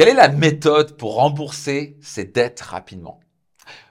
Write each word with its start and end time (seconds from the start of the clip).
Quelle 0.00 0.08
est 0.08 0.14
la 0.14 0.28
méthode 0.28 0.96
pour 0.96 1.16
rembourser 1.16 1.98
ses 2.00 2.24
dettes 2.24 2.62
rapidement? 2.62 3.20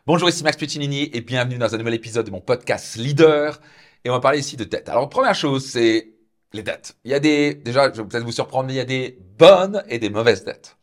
Bonjour, 0.08 0.28
ici 0.28 0.43
Max 0.43 0.58
Puccinini 0.58 1.08
et 1.13 1.21
bienvenue 1.21 1.59
dans 1.59 1.75
un 1.75 1.78
nouvel 1.78 1.93
épisode 1.93 2.25
de 2.25 2.32
mon 2.32 2.42
podcast 2.42 2.96
Leader. 2.96 3.62
Et 4.03 4.09
on 4.09 4.14
va 4.14 4.19
parler 4.19 4.40
ici 4.40 4.58
de 4.58 4.64
dettes. 4.64 4.90
Alors, 4.90 5.08
première 5.08 5.35
chose, 5.35 5.64
c'est 5.64 6.16
les 6.51 6.64
dettes. 6.64 6.98
Il 7.03 7.11
y 7.11 7.14
a 7.14 7.19
des, 7.19 7.53
déjà, 7.53 7.93
je 7.93 8.02
vais 8.02 8.07
peut-être 8.07 8.23
vous 8.23 8.32
surprendre, 8.32 8.66
mais 8.66 8.73
il 8.73 8.77
y 8.77 8.80
a 8.80 8.86
des 8.86 9.20
bonnes 9.38 9.84
et 9.88 10.00
des 10.00 10.09
mauvaises 10.09 10.43
dettes. 10.43 10.77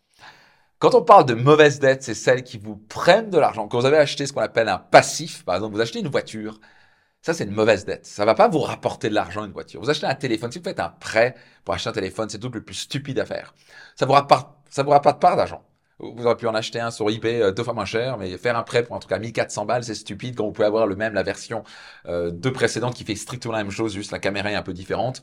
Quand 0.78 0.94
on 0.94 1.02
parle 1.02 1.26
de 1.26 1.34
mauvaises 1.34 1.80
dettes, 1.80 2.04
c'est 2.04 2.14
celles 2.14 2.44
qui 2.44 2.56
vous 2.56 2.76
prennent 2.76 3.30
de 3.30 3.38
l'argent. 3.38 3.66
Quand 3.66 3.80
vous 3.80 3.86
avez 3.86 3.98
acheté 3.98 4.26
ce 4.26 4.32
qu'on 4.32 4.42
appelle 4.42 4.68
un 4.68 4.78
passif, 4.78 5.44
par 5.44 5.56
exemple, 5.56 5.74
vous 5.74 5.80
achetez 5.80 5.98
une 5.98 6.06
voiture, 6.06 6.60
ça, 7.20 7.34
c'est 7.34 7.42
une 7.42 7.50
mauvaise 7.50 7.84
dette. 7.84 8.06
Ça 8.06 8.24
va 8.24 8.36
pas 8.36 8.46
vous 8.46 8.60
rapporter 8.60 9.08
de 9.08 9.14
l'argent, 9.14 9.44
une 9.44 9.50
voiture. 9.50 9.80
Vous 9.80 9.90
achetez 9.90 10.06
un 10.06 10.14
téléphone. 10.14 10.52
Si 10.52 10.58
vous 10.58 10.64
faites 10.64 10.78
un 10.78 10.90
prêt 10.90 11.34
pour 11.64 11.74
acheter 11.74 11.88
un 11.88 11.92
téléphone, 11.92 12.28
c'est 12.28 12.38
tout 12.38 12.52
le 12.54 12.62
plus 12.62 12.76
stupide 12.76 13.18
à 13.18 13.26
faire. 13.26 13.56
Ça 13.96 14.06
vous 14.06 14.12
rapporte, 14.12 14.55
ça 14.76 14.82
vous 14.82 14.90
rapporte 14.90 15.20
pas 15.22 15.34
d'argent. 15.34 15.62
Vous 15.98 16.26
aurez 16.26 16.36
pu 16.36 16.46
en 16.46 16.54
acheter 16.54 16.78
un 16.78 16.90
sur 16.90 17.08
eBay 17.08 17.40
euh, 17.40 17.50
deux 17.50 17.64
fois 17.64 17.72
moins 17.72 17.86
cher, 17.86 18.18
mais 18.18 18.36
faire 18.36 18.58
un 18.58 18.62
prêt 18.62 18.82
pour 18.82 18.94
en 18.94 18.98
tout 18.98 19.08
cas 19.08 19.18
1400 19.18 19.64
balles, 19.64 19.84
c'est 19.84 19.94
stupide 19.94 20.36
quand 20.36 20.44
vous 20.44 20.52
pouvez 20.52 20.66
avoir 20.66 20.86
le 20.86 20.96
même, 20.96 21.14
la 21.14 21.22
version 21.22 21.64
euh, 22.06 22.30
de 22.30 22.50
précédente 22.50 22.94
qui 22.94 23.04
fait 23.04 23.14
strictement 23.14 23.54
la 23.54 23.64
même 23.64 23.72
chose, 23.72 23.94
juste 23.94 24.10
la 24.10 24.18
caméra 24.18 24.52
est 24.52 24.54
un 24.54 24.60
peu 24.62 24.74
différente. 24.74 25.22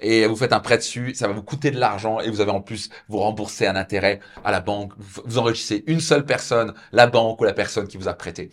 Et 0.00 0.26
vous 0.26 0.36
faites 0.36 0.54
un 0.54 0.60
prêt 0.60 0.78
dessus, 0.78 1.14
ça 1.14 1.28
va 1.28 1.34
vous 1.34 1.42
coûter 1.42 1.70
de 1.70 1.78
l'argent 1.78 2.20
et 2.20 2.30
vous 2.30 2.40
avez 2.40 2.50
en 2.52 2.62
plus 2.62 2.88
vous 3.08 3.18
rembourser 3.18 3.66
un 3.66 3.76
intérêt 3.76 4.20
à 4.44 4.50
la 4.50 4.60
banque. 4.60 4.92
Vous 4.96 5.36
enrichissez 5.36 5.84
une 5.86 6.00
seule 6.00 6.24
personne, 6.24 6.72
la 6.92 7.06
banque 7.06 7.38
ou 7.42 7.44
la 7.44 7.52
personne 7.52 7.86
qui 7.88 7.98
vous 7.98 8.08
a 8.08 8.14
prêté. 8.14 8.48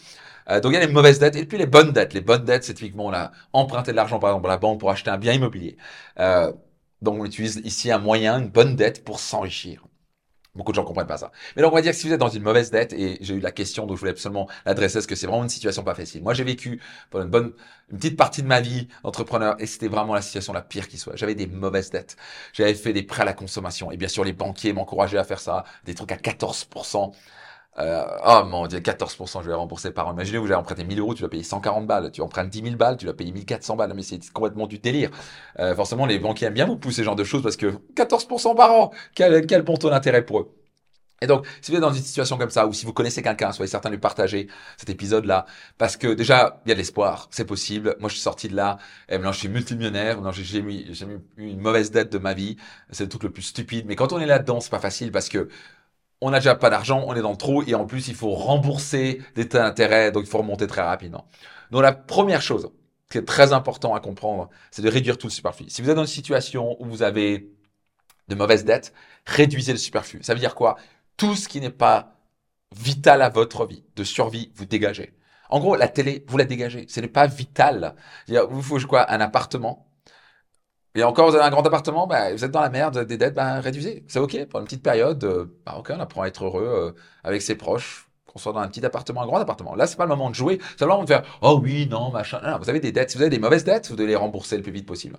Euh, 0.50 0.60
donc 0.60 0.74
il 0.74 0.76
y 0.76 0.78
a 0.78 0.86
les 0.86 0.92
mauvaises 0.92 1.20
dettes 1.20 1.38
et 1.38 1.46
puis 1.46 1.58
les 1.58 1.68
bonnes 1.68 1.94
dettes. 1.94 2.14
Les 2.14 2.22
bonnes 2.22 2.44
dettes, 2.44 2.66
c'est 2.66 2.74
typiquement 2.74 3.10
là, 3.12 3.32
emprunter 3.54 3.92
de 3.92 3.96
l'argent 3.96 4.20
par 4.20 4.32
exemple 4.32 4.48
à 4.48 4.50
la 4.50 4.58
banque 4.58 4.82
pour 4.82 4.90
acheter 4.92 5.10
un 5.10 5.18
bien 5.18 5.32
immobilier. 5.34 5.78
Euh, 6.20 6.52
donc 7.02 7.22
on 7.22 7.26
utilise 7.26 7.62
ici 7.64 7.92
un 7.92 8.00
moyen, 8.00 8.40
une 8.40 8.50
bonne 8.50 8.76
dette 8.76 9.06
pour 9.06 9.20
s'enrichir. 9.22 9.84
Beaucoup 10.56 10.72
de 10.72 10.76
gens 10.76 10.84
comprennent 10.84 11.08
pas 11.08 11.18
ça. 11.18 11.32
Mais 11.56 11.64
donc 11.64 11.72
on 11.72 11.76
va 11.76 11.82
dire 11.82 11.94
que 11.94 11.98
si 11.98 12.08
vous 12.08 12.14
êtes 12.14 12.20
dans 12.20 12.30
une 12.30 12.44
mauvaise 12.44 12.70
dette, 12.70 12.94
et 12.94 13.18
j'ai 13.22 13.34
eu 13.34 13.40
la 13.40 13.52
question 13.52 13.88
dont 13.88 13.96
je 13.96 14.00
voulais 14.00 14.12
absolument 14.12 14.48
l'adresser, 14.68 15.00
est-ce 15.00 15.08
que 15.08 15.16
c'est 15.16 15.26
vraiment 15.26 15.44
une 15.44 15.50
situation 15.50 15.84
pas 15.84 15.96
facile? 15.96 16.22
Moi 16.22 16.36
j'ai 16.36 16.44
vécu 16.44 16.80
pendant 17.10 17.26
une 17.26 17.32
bonne, 17.32 17.54
une 17.92 17.98
petite 17.98 18.18
partie 18.18 18.44
de 18.44 18.48
ma 18.48 18.62
vie 18.62 18.88
d'entrepreneur, 19.04 19.56
et 19.58 19.66
c'était 19.66 19.88
vraiment 19.88 20.14
la 20.14 20.22
situation 20.22 20.54
la 20.54 20.62
pire 20.62 20.88
qui 20.88 21.00
soit. 21.00 21.16
J'avais 21.16 21.34
des 21.34 21.48
mauvaises 21.48 21.90
dettes. 21.90 22.18
J'avais 22.54 22.76
fait 22.76 22.94
des 22.94 23.02
prêts 23.02 23.24
à 23.24 23.26
la 23.26 23.34
consommation, 23.34 23.92
et 23.92 23.98
bien 23.98 24.08
sûr 24.08 24.24
les 24.24 24.34
banquiers 24.34 24.74
m'encourageaient 24.74 25.18
à 25.18 25.24
faire 25.24 25.40
ça, 25.40 25.64
des 25.86 25.96
trucs 25.96 26.12
à 26.12 26.18
14%. 26.18 27.14
Euh, 27.80 28.04
oh 28.26 28.44
mon 28.46 28.68
dieu, 28.68 28.80
14%, 28.80 29.42
je 29.42 29.48
vais 29.48 29.54
rembourser 29.54 29.92
par 29.92 30.08
an. 30.08 30.14
Imaginez, 30.14 30.38
vous 30.38 30.46
avez 30.46 30.56
emprunté 30.56 30.84
1000 30.84 31.00
euros, 31.00 31.14
tu 31.14 31.22
dois 31.22 31.30
payer 31.30 31.44
140 31.44 31.88
balles. 31.88 32.12
Tu 32.12 32.22
empruntes 32.22 32.50
10 32.50 32.64
000 32.64 32.76
balles, 32.76 32.98
tu 32.98 33.06
dois 33.06 33.16
payer 33.16 33.32
1400 33.32 33.76
balles. 33.76 33.94
Mais 33.96 34.04
c'est 34.04 34.20
complètement 34.32 34.68
du 34.68 34.80
délire. 34.80 35.10
Euh, 35.60 35.76
forcément, 35.76 36.06
les 36.06 36.20
banquiers 36.20 36.48
aiment 36.48 36.54
bien 36.54 36.66
vous 36.66 36.78
pousser 36.78 36.98
ce 36.98 37.04
genre 37.04 37.16
de 37.16 37.24
choses 37.24 37.42
parce 37.42 37.58
que 37.58 37.74
14% 37.96 38.56
par 38.56 38.72
an, 38.72 38.92
quel, 39.16 39.46
quel 39.48 39.64
bon 39.64 39.76
taux 39.78 39.90
d'intérêt 39.90 40.24
pour 40.24 40.40
eux. 40.40 40.56
Et 41.22 41.28
donc, 41.28 41.48
si 41.62 41.72
vous 41.72 41.78
êtes 41.78 41.82
dans 41.82 41.94
une 41.94 42.04
situation 42.04 42.38
comme 42.38 42.50
ça, 42.50 42.68
ou 42.68 42.74
si 42.74 42.86
vous 42.86 42.92
connaissez 42.92 43.22
quelqu'un, 43.22 43.54
soyez 43.54 43.70
certain 43.70 43.90
de 43.90 43.96
lui 43.96 44.02
partager 44.02 44.50
cet 44.76 44.90
épisode-là, 44.90 45.46
parce 45.78 45.96
que 45.96 46.08
déjà, 46.14 46.62
il 46.66 46.70
y 46.70 46.72
a 46.74 46.76
de 46.76 46.80
l'espoir, 46.80 47.30
c'est 47.32 47.46
possible. 47.46 47.96
Moi, 48.02 48.10
je 48.10 48.16
suis 48.16 48.22
sorti 48.22 48.50
de 48.50 48.56
là, 48.58 48.78
et 49.08 49.14
maintenant, 49.14 49.32
je 49.32 49.40
suis 49.40 49.48
multimillionnaire, 49.48 50.16
maintenant, 50.16 50.34
j'ai 50.34 50.60
eu 50.60 50.94
une 51.38 51.62
mauvaise 51.62 51.92
dette 51.92 52.12
de 52.12 52.18
ma 52.18 52.34
vie, 52.34 52.58
c'est 52.92 53.06
le 53.06 53.10
truc 53.10 53.24
le 53.24 53.32
plus 53.32 53.44
stupide. 53.44 53.86
Mais 53.88 53.96
quand 53.96 54.12
on 54.12 54.20
est 54.20 54.26
là-dedans, 54.26 54.60
c'est 54.60 54.70
pas 54.70 54.80
facile, 54.80 55.14
parce 55.14 55.30
que 55.30 55.48
on 56.24 56.32
n'a 56.32 56.40
déjà 56.40 56.56
pas 56.56 56.70
d'argent, 56.70 57.04
on 57.06 57.16
est 57.16 57.22
dans 57.22 57.32
le 57.32 57.38
trou 57.38 57.64
et 57.68 57.76
en 57.76 57.86
plus 57.86 58.08
il 58.08 58.16
faut 58.16 58.32
rembourser 58.32 59.22
des 59.36 59.48
taux 59.48 59.58
d'intérêt, 59.58 60.12
donc 60.12 60.24
il 60.24 60.30
faut 60.30 60.38
remonter 60.38 60.68
très 60.68 60.82
rapidement. 60.82 61.28
Donc 61.72 61.82
la 61.82 61.92
première 61.92 62.42
chose 62.42 62.72
qui 63.12 63.18
est 63.18 63.26
très 63.26 63.52
important 63.52 63.94
à 63.94 64.00
comprendre, 64.00 64.50
c'est 64.72 64.82
de 64.82 64.90
réduire 64.90 65.18
tout 65.18 65.28
le 65.28 65.32
superflu. 65.32 65.70
Si 65.70 65.82
vous 65.82 65.90
êtes 65.90 65.96
dans 65.96 66.04
une 66.04 66.08
situation 66.08 66.82
où 66.82 66.86
vous 66.86 67.04
avez 67.04 67.52
de 68.30 68.36
mauvaises 68.36 68.64
dettes, 68.64 68.94
réduisez 69.26 69.74
le 69.74 69.78
superflu. 69.78 70.24
Ça 70.24 70.34
veut 70.34 70.40
dire 70.40 70.56
quoi? 70.56 70.78
Tout 71.18 71.36
ce 71.36 71.50
qui 71.50 71.60
n'est 71.60 71.70
pas 71.70 72.16
vital 72.76 73.22
à 73.22 73.30
votre 73.30 73.66
vie, 73.66 73.84
de 73.96 74.04
survie, 74.04 74.52
vous 74.56 74.66
dégagez. 74.66 75.14
En 75.50 75.60
gros, 75.60 75.76
la 75.76 75.88
télé, 75.88 76.26
vous 76.28 76.38
la 76.38 76.46
dégagez. 76.46 76.86
Ce 76.90 77.00
n'est 77.00 77.08
pas 77.08 77.28
vital. 77.28 77.96
Il 78.28 78.40
vous 78.50 78.62
faut 78.62 78.80
quoi 78.88 79.12
Un 79.12 79.20
appartement 79.20 79.88
et 80.96 81.04
encore, 81.04 81.30
vous 81.30 81.36
avez 81.36 81.44
un 81.46 81.50
grand 81.50 81.66
appartement, 81.66 82.06
bah, 82.06 82.34
vous 82.34 82.46
êtes 82.46 82.52
dans 82.52 82.62
la 82.62 82.70
merde, 82.70 83.06
des 83.06 83.18
dettes, 83.18 83.34
bah, 83.34 83.60
réduisez. 83.60 84.04
C'est 84.08 84.20
OK. 84.20 84.46
Pour 84.46 84.60
une 84.60 84.66
petite 84.66 84.84
période, 84.84 85.24
euh, 85.24 85.46
bah, 85.66 85.76
OK, 85.80 85.92
on 85.96 86.00
apprend 86.00 86.22
à 86.22 86.28
être 86.28 86.46
heureux 86.46 86.66
euh, 86.66 86.92
avec 87.24 87.42
ses 87.42 87.56
proches, 87.56 88.08
qu'on 88.28 88.38
soit 88.38 88.54
dans 88.54 88.60
un 88.60 88.68
petit 88.68 88.86
appartement, 88.86 89.24
un 89.24 89.26
grand 89.26 89.40
appartement. 89.40 89.74
Là, 89.76 89.88
c'est 89.88 89.98
pas 89.98 90.06
le 90.06 90.10
moment 90.10 90.30
de 90.30 90.36
jouer. 90.36 90.60
C'est 90.78 90.86
le 90.86 90.90
moment 90.90 91.04
de 91.04 91.08
faire, 91.08 91.24
oh 91.42 91.60
oui, 91.64 91.88
non, 91.90 92.12
machin. 92.12 92.40
Non, 92.44 92.60
vous 92.60 92.70
avez 92.70 92.80
des 92.80 92.92
dettes. 92.92 93.10
Si 93.10 93.18
vous 93.18 93.24
avez 93.24 93.32
des 93.32 93.40
mauvaises 93.40 93.64
dettes, 93.64 93.90
vous 93.90 93.96
devez 93.96 94.10
les 94.10 94.16
rembourser 94.16 94.56
le 94.56 94.62
plus 94.62 94.72
vite 94.72 94.86
possible. 94.86 95.18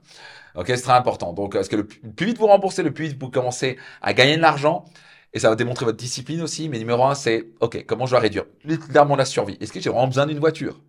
OK, 0.54 0.66
c'est 0.68 0.80
très 0.82 0.92
important. 0.92 1.32
Donc, 1.32 1.56
est-ce 1.56 1.68
que 1.68 1.76
le 1.76 1.86
plus 1.86 2.26
vite 2.26 2.38
vous 2.38 2.46
remboursez, 2.46 2.84
le 2.84 2.92
plus 2.92 3.08
vite 3.08 3.20
vous 3.20 3.30
commencez 3.30 3.76
à 4.00 4.12
gagner 4.14 4.36
de 4.36 4.42
l'argent, 4.42 4.84
et 5.32 5.40
ça 5.40 5.48
va 5.50 5.56
démontrer 5.56 5.84
votre 5.84 5.98
discipline 5.98 6.40
aussi. 6.42 6.68
Mais 6.68 6.78
numéro 6.78 7.04
un, 7.04 7.16
c'est, 7.16 7.48
OK, 7.60 7.84
comment 7.86 8.06
je 8.06 8.12
dois 8.12 8.20
réduire? 8.20 8.44
Clairement, 8.88 9.16
la 9.16 9.24
survie. 9.24 9.58
Est-ce 9.60 9.72
que 9.72 9.80
j'ai 9.80 9.90
vraiment 9.90 10.06
besoin 10.06 10.26
d'une 10.26 10.38
voiture? 10.38 10.80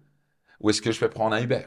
Ou 0.61 0.69
est-ce 0.69 0.81
que 0.81 0.91
je 0.91 0.99
vais 0.99 1.09
prendre 1.09 1.35
un 1.35 1.41
Uber? 1.41 1.65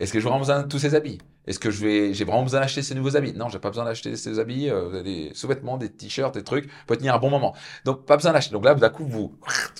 Est-ce 0.00 0.12
que 0.12 0.18
j'ai 0.18 0.24
vraiment 0.24 0.40
besoin 0.40 0.62
de 0.62 0.68
tous 0.68 0.78
ces 0.78 0.94
habits? 0.94 1.18
Est-ce 1.46 1.58
que 1.58 1.70
je 1.70 1.84
vais, 1.84 2.14
j'ai 2.14 2.24
vraiment 2.24 2.42
besoin 2.42 2.60
d'acheter 2.60 2.82
ces 2.82 2.94
nouveaux 2.94 3.16
habits? 3.16 3.34
Non, 3.34 3.50
j'ai 3.50 3.58
pas 3.58 3.68
besoin 3.68 3.84
d'acheter 3.84 4.16
ces 4.16 4.38
habits. 4.38 4.70
Euh, 4.70 5.02
des 5.02 5.30
sous-vêtements, 5.34 5.76
des 5.76 5.90
t-shirts, 5.90 6.34
des 6.34 6.42
trucs. 6.42 6.70
Peut 6.86 6.96
tenir 6.96 7.14
un 7.14 7.18
bon 7.18 7.28
moment. 7.28 7.54
Donc 7.84 8.06
pas 8.06 8.16
besoin 8.16 8.32
d'acheter. 8.32 8.52
Donc 8.52 8.64
là, 8.64 8.74
d'un 8.74 8.88
coup, 8.88 9.06
vous, 9.06 9.36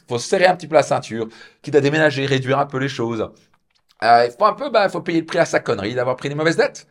faut 0.08 0.18
serrer 0.18 0.46
un 0.46 0.56
petit 0.56 0.68
peu 0.68 0.74
la 0.74 0.82
ceinture, 0.82 1.26
quitte 1.62 1.74
à 1.74 1.80
déménager, 1.80 2.26
réduire 2.26 2.58
un 2.58 2.66
peu 2.66 2.78
les 2.78 2.88
choses. 2.88 3.30
Euh, 4.02 4.26
il 4.26 4.32
faut 4.38 4.44
un 4.46 4.54
peu, 4.54 4.70
bah, 4.70 4.88
faut 4.88 5.00
payer 5.02 5.20
le 5.20 5.26
prix 5.26 5.38
à 5.38 5.44
sa 5.46 5.60
connerie 5.60 5.94
d'avoir 5.94 6.16
pris 6.16 6.28
des 6.28 6.34
mauvaises 6.34 6.56
dettes. 6.56 6.86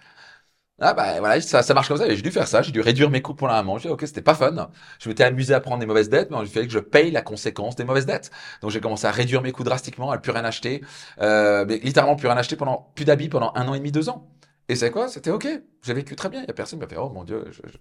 Ah 0.82 0.94
bah 0.94 1.20
voilà, 1.20 1.42
ça, 1.42 1.62
ça 1.62 1.74
marche 1.74 1.90
comme 1.90 1.98
ça. 1.98 2.08
J'ai 2.14 2.22
dû 2.22 2.32
faire 2.32 2.48
ça. 2.48 2.62
J'ai 2.62 2.72
dû 2.72 2.80
réduire 2.80 3.10
mes 3.10 3.22
coûts 3.22 3.34
pour 3.34 3.48
la 3.50 3.64
J'ai 3.78 3.88
dit, 3.88 3.94
ok, 3.94 4.02
c'était 4.08 4.22
pas 4.22 4.34
fun. 4.34 4.70
Je 5.00 5.10
m'étais 5.10 5.26
amusé 5.26 5.54
à 5.54 5.60
prendre 5.60 5.80
des 5.80 5.86
mauvaises 5.86 6.10
dettes, 6.10 6.30
mais 6.32 6.38
il 6.42 6.48
fallait 6.48 6.68
que 6.68 6.72
je 6.74 6.80
paye 6.80 7.12
la 7.12 7.22
conséquence 7.22 7.76
des 7.76 7.84
mauvaises 7.84 8.06
dettes. 8.06 8.32
Donc 8.62 8.72
j'ai 8.72 8.80
commencé 8.80 9.06
à 9.06 9.12
réduire 9.12 9.42
mes 9.42 9.52
coûts 9.52 9.64
drastiquement, 9.64 10.12
à 10.12 10.18
plus 10.18 10.32
rien 10.32 10.46
acheter, 10.46 10.82
euh, 11.22 11.66
mais 11.68 11.80
littéralement 11.80 12.16
plus 12.16 12.28
rien 12.28 12.38
acheter 12.38 12.56
pendant 12.56 12.92
plus 12.96 13.04
d'habits 13.04 13.28
pendant 13.28 13.52
un 13.56 13.68
an 13.68 13.74
et 13.74 13.80
demi, 13.80 13.92
deux 13.92 14.08
ans. 14.10 14.30
Et 14.70 14.76
c'est 14.76 14.92
quoi? 14.92 15.10
C'était 15.10 15.32
ok. 15.32 15.48
J'ai 15.84 15.94
vécu 15.94 16.16
très 16.16 16.30
bien. 16.30 16.42
Il 16.44 16.48
y 16.48 16.52
a 16.52 16.54
personne 16.54 16.80
qui 16.80 16.86
m'a 16.86 16.90
fait 16.90 16.98
oh 16.98 17.10
mon 17.10 17.24
dieu. 17.26 17.44
Je, 17.52 17.62
je... 17.68 17.78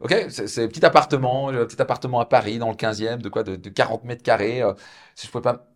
Ok, 0.00 0.14
c'est 0.30 0.68
petit 0.68 0.84
appartement, 0.84 1.48
un 1.50 1.66
petit 1.66 1.80
appartement 1.82 2.20
à 2.20 2.26
Paris 2.26 2.58
dans 2.58 2.70
le 2.70 2.76
15e, 2.76 3.20
de 3.22 3.28
quoi? 3.28 3.42
De, 3.42 3.56
de 3.56 3.68
40 3.70 4.04
mètres 4.04 4.22
carrés. 4.22 4.62
Euh, 4.62 4.72
je 5.20 5.28
pouvais 5.28 5.42
pas, 5.42 5.66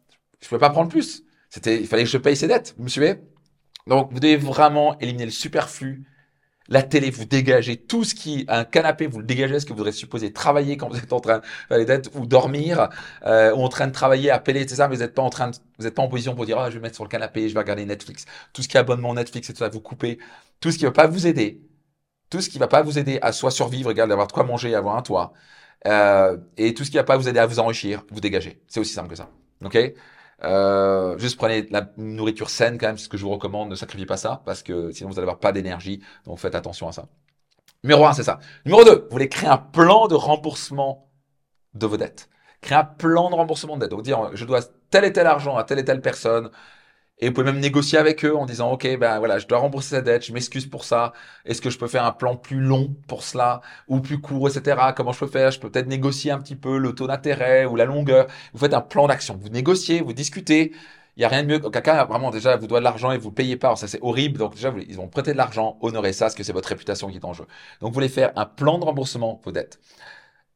je 0.41 0.49
pouvais 0.49 0.59
pas 0.61 0.71
prendre 0.71 0.89
plus. 0.91 1.23
C'était, 1.51 1.81
il 1.81 1.87
fallait 1.87 2.05
que 2.05 2.11
je 2.11 2.19
paye 2.19 2.37
ses 2.37 2.49
dettes. 2.49 2.75
Vous 2.79 2.85
me 2.85 2.89
suivez? 2.89 3.21
Donc 3.87 4.13
vous 4.13 4.21
devez 4.21 4.37
vraiment 4.37 4.99
éliminer 4.99 5.27
le 5.27 5.31
superflu 5.31 6.05
la 6.69 6.83
télé, 6.83 7.11
vous 7.11 7.25
dégagez 7.25 7.77
tout 7.77 8.05
ce 8.05 8.15
qui, 8.15 8.47
un 8.49 8.65
canapé, 8.65 9.07
vous 9.07 9.19
le 9.19 9.25
dégagez, 9.25 9.61
ce 9.61 9.67
que 9.67 9.73
vous 9.73 9.81
aurez 9.81 9.93
supposé 9.93 10.33
travailler 10.33 10.77
quand 10.77 10.89
vous 10.89 10.97
êtes 10.97 11.13
en 11.13 11.21
train 11.21 11.43
dettes 11.71 12.11
ou 12.15 12.27
dormir, 12.27 12.89
euh, 13.27 13.55
ou 13.55 13.63
en 13.63 13.69
train 13.69 13.87
de 13.87 13.93
travailler, 13.93 14.31
appeler, 14.31 14.63
etc. 14.63 14.87
Mais 14.89 14.97
vous 14.97 15.03
n'êtes 15.03 15.15
pas 15.15 15.23
en 15.23 15.31
train 15.31 15.51
de, 15.51 15.57
vous 15.79 15.85
n'êtes 15.85 15.95
pas 15.95 16.03
en 16.03 16.09
position 16.09 16.35
pour 16.35 16.47
dire, 16.47 16.59
ah, 16.59 16.71
je 16.71 16.77
vais 16.77 16.81
mettre 16.81 16.95
sur 16.95 17.05
le 17.05 17.11
canapé, 17.11 17.49
je 17.49 17.55
vais 17.55 17.61
regarder 17.61 17.85
Netflix. 17.85 18.25
Tout 18.53 18.63
ce 18.63 18.69
qui 18.69 18.77
est 18.77 18.81
abonnement 18.81 19.15
Netflix 19.15 19.51
et 19.51 19.53
tout 19.53 19.59
ça, 19.59 19.69
vous 19.69 19.81
coupez. 19.81 20.19
Tout 20.61 20.71
ce 20.71 20.79
qui 20.79 20.85
ne 20.85 20.89
va 20.89 20.93
pas 20.93 21.07
vous 21.07 21.27
aider. 21.27 21.61
Tout 22.31 22.41
ce 22.41 22.49
qui 22.49 22.59
va 22.59 22.69
pas 22.69 22.83
vous 22.83 22.99
aider 22.99 23.19
à 23.23 23.33
soit 23.33 23.51
survivre, 23.51 23.89
regarder, 23.89 24.13
avoir 24.13 24.27
de 24.27 24.33
quoi 24.33 24.45
manger, 24.45 24.75
avoir 24.75 24.97
un 24.97 25.03
toit. 25.03 25.35
Euh, 25.87 26.39
et 26.57 26.75
tout 26.75 26.85
ce 26.85 26.91
qui 26.91 26.97
va 26.97 27.05
pas 27.05 27.17
vous 27.17 27.29
aider 27.29 27.39
à 27.39 27.47
vous 27.47 27.59
enrichir, 27.59 28.05
vous 28.11 28.21
dégagez. 28.21 28.63
C'est 28.69 28.81
aussi 28.81 28.95
simple 28.95 29.11
que 29.11 29.17
ça. 29.17 29.31
OK? 29.65 29.77
Euh, 30.43 31.17
juste 31.19 31.37
prenez 31.37 31.67
la 31.71 31.91
nourriture 31.97 32.51
saine 32.51 32.79
quand 32.79 32.89
même, 32.89 32.99
c'est 32.99 33.05
ce 33.05 33.09
que 33.09 33.17
je 33.17 33.23
vous 33.23 33.31
recommande. 33.31 33.71
Ne 33.71 33.75
sacrifiez 33.75 34.07
pas 34.07 34.17
ça 34.17 34.43
parce 34.45 34.63
que 34.63 34.91
sinon 34.91 35.11
vous 35.11 35.19
allez 35.19 35.25
avoir 35.25 35.39
pas 35.39 35.53
d'énergie. 35.53 36.03
Donc 36.27 36.39
faites 36.39 36.55
attention 36.55 36.89
à 36.89 36.93
ça. 36.93 37.07
Numéro 37.83 38.07
1, 38.07 38.15
c'est 38.15 38.23
ça. 38.23 38.41
Numéro 38.65 38.85
2, 38.85 38.91
vous 38.91 39.11
voulez 39.11 39.29
créer 39.29 39.49
un 39.49 39.59
plan 39.59 40.09
de 40.09 40.15
remboursement 40.15 41.11
de 41.75 41.87
vos 41.87 41.97
dettes. 41.97 42.29
Créer 42.63 42.79
un 42.79 42.85
plan 42.85 43.31
de 43.31 43.35
remboursement 43.35 43.77
de 43.77 43.83
dettes. 43.83 43.91
Donc 43.91 44.03
dire 44.03 44.31
je 44.35 44.45
dois 44.45 44.61
tel 44.91 45.05
et 45.05 45.13
tel 45.13 45.27
argent 45.27 45.57
à 45.57 45.65
telle 45.65 45.79
et 45.79 45.85
telle 45.85 46.01
personne 46.01 46.51
et 47.19 47.29
vous 47.29 47.33
pouvez 47.33 47.47
même 47.47 47.61
négocier 47.61 47.99
avec 47.99 48.25
eux 48.25 48.37
en 48.37 48.45
disant, 48.45 48.73
OK, 48.73 48.87
ben 48.99 49.19
voilà, 49.19 49.39
je 49.39 49.47
dois 49.47 49.59
rembourser 49.59 49.91
cette 49.91 50.05
dette, 50.05 50.25
je 50.27 50.33
m'excuse 50.33 50.67
pour 50.67 50.85
ça. 50.85 51.13
Est-ce 51.45 51.63
que 51.63 51.71
je 51.71 51.79
peux 51.79 51.87
faire 51.87 52.05
un 52.05 52.13
plan 52.13 52.37
plus 52.37 52.61
long 52.61 52.95
pour 53.07 53.23
cela 53.23 53.61
ou 53.89 54.01
plus 54.01 54.21
court, 54.21 54.49
etc. 54.49 54.93
Comment 54.97 55.13
je 55.13 55.21
peux 55.21 55.27
faire? 55.29 55.51
Je 55.53 55.61
peux 55.61 55.71
peut-être 55.71 55.87
négocier 55.87 56.33
un 56.33 56.39
petit 56.39 56.57
peu 56.57 56.77
le 56.77 56.93
taux 56.95 57.07
d'intérêt 57.07 57.67
ou 57.67 57.77
la 57.77 57.85
longueur. 57.85 58.27
Vous 58.53 58.59
faites 58.59 58.75
un 58.75 58.81
plan 58.81 59.07
d'action. 59.07 59.39
Vous 59.41 59.49
négociez, 59.49 60.01
vous 60.01 60.13
discutez. 60.13 60.73
Il 61.17 61.21
n'y 61.21 61.25
a 61.25 61.29
rien 61.29 61.45
de 61.45 61.49
mieux. 61.49 61.61
Quelqu'un, 61.61 62.05
vraiment, 62.05 62.31
déjà, 62.33 62.57
vous 62.57 62.67
doit 62.67 62.81
de 62.81 62.85
l'argent 62.85 63.13
et 63.13 63.19
vous 63.19 63.31
payez 63.31 63.57
pas. 63.57 63.77
Ça, 63.77 63.87
c'est 63.87 64.01
horrible. 64.03 64.39
Donc, 64.39 64.55
déjà, 64.57 64.75
ils 64.89 64.97
vont 64.97 65.07
prêter 65.09 65.33
de 65.33 65.37
l'argent. 65.37 65.79
Honorez 65.81 66.13
ça, 66.13 66.25
parce 66.25 66.35
que 66.35 66.43
c'est 66.43 66.53
votre 66.53 66.69
réputation 66.69 67.09
qui 67.09 67.19
est 67.19 67.25
en 67.25 67.33
jeu. 67.33 67.45
Donc, 67.81 67.91
vous 67.91 67.95
voulez 67.95 68.09
faire 68.09 68.33
un 68.37 68.47
plan 68.47 68.79
de 68.79 68.85
remboursement 68.85 69.41
vos 69.45 69.53
dettes. 69.53 69.79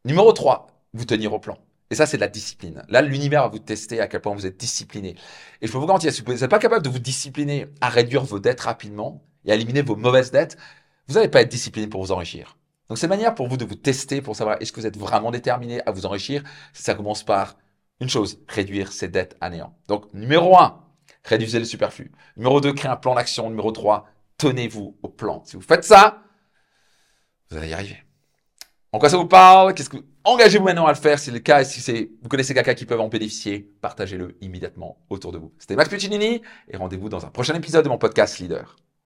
Numéro 0.04 0.32
3, 0.32 0.66
vous 0.94 1.04
tenir 1.04 1.32
au 1.32 1.38
plan. 1.38 1.58
Et 1.90 1.94
ça, 1.94 2.06
c'est 2.06 2.18
de 2.18 2.22
la 2.22 2.28
discipline. 2.28 2.82
Là, 2.88 3.00
l'univers 3.00 3.42
va 3.42 3.48
vous 3.48 3.58
tester 3.58 4.00
à 4.00 4.08
quel 4.08 4.20
point 4.20 4.34
vous 4.34 4.46
êtes 4.46 4.58
discipliné. 4.58 5.16
Et 5.62 5.66
je 5.66 5.72
peux 5.72 5.78
vous 5.78 5.86
garantir, 5.86 6.12
si 6.12 6.22
vous 6.22 6.32
n'êtes 6.32 6.48
pas 6.48 6.58
capable 6.58 6.84
de 6.84 6.90
vous 6.90 6.98
discipliner 6.98 7.66
à 7.80 7.88
réduire 7.88 8.24
vos 8.24 8.38
dettes 8.38 8.60
rapidement 8.60 9.24
et 9.46 9.52
à 9.52 9.54
éliminer 9.54 9.82
vos 9.82 9.96
mauvaises 9.96 10.30
dettes, 10.30 10.58
vous 11.06 11.14
n'allez 11.14 11.28
pas 11.28 11.40
être 11.40 11.50
discipliné 11.50 11.86
pour 11.88 12.04
vous 12.04 12.12
enrichir. 12.12 12.58
Donc, 12.88 12.98
c'est 12.98 13.06
une 13.06 13.10
manière 13.10 13.34
pour 13.34 13.48
vous 13.48 13.56
de 13.56 13.64
vous 13.64 13.74
tester 13.74 14.20
pour 14.20 14.36
savoir 14.36 14.58
est-ce 14.60 14.72
que 14.72 14.80
vous 14.80 14.86
êtes 14.86 14.98
vraiment 14.98 15.30
déterminé 15.30 15.80
à 15.86 15.92
vous 15.92 16.04
enrichir? 16.04 16.42
Ça 16.74 16.94
commence 16.94 17.22
par 17.22 17.56
une 18.00 18.08
chose, 18.08 18.38
réduire 18.48 18.92
ses 18.92 19.08
dettes 19.08 19.36
à 19.40 19.48
néant. 19.48 19.74
Donc, 19.88 20.12
numéro 20.12 20.58
un, 20.58 20.84
réduisez 21.24 21.58
le 21.58 21.64
superflu. 21.64 22.12
Numéro 22.36 22.60
2, 22.60 22.72
créez 22.74 22.90
un 22.90 22.96
plan 22.96 23.14
d'action. 23.14 23.48
Numéro 23.48 23.72
3, 23.72 24.06
tenez-vous 24.36 24.98
au 25.02 25.08
plan. 25.08 25.42
Si 25.44 25.56
vous 25.56 25.62
faites 25.62 25.84
ça, 25.84 26.22
vous 27.50 27.56
allez 27.56 27.70
y 27.70 27.74
arriver. 27.74 28.02
En 28.92 28.98
quoi 28.98 29.08
ça 29.08 29.16
vous 29.16 29.26
parle? 29.26 29.74
Qu'est-ce 29.74 29.90
que 29.90 29.98
engagez-vous 30.28 30.64
maintenant 30.64 30.86
à 30.86 30.92
le 30.92 30.96
faire 30.96 31.18
si 31.18 31.26
c'est 31.26 31.30
le 31.30 31.38
cas 31.38 31.62
et 31.62 31.64
si 31.64 32.10
vous 32.22 32.28
connaissez 32.28 32.54
quelqu'un 32.54 32.74
qui 32.74 32.84
peut 32.84 32.98
en 32.98 33.08
bénéficier, 33.08 33.70
partagez-le 33.80 34.36
immédiatement 34.40 34.98
autour 35.08 35.32
de 35.32 35.38
vous. 35.38 35.52
C'était 35.58 35.76
Max 35.76 35.88
Puccinini 35.88 36.42
et 36.68 36.76
rendez-vous 36.76 37.08
dans 37.08 37.24
un 37.24 37.30
prochain 37.30 37.54
épisode 37.54 37.84
de 37.84 37.88
mon 37.88 37.98
podcast 37.98 38.38
Leader. 38.38 38.76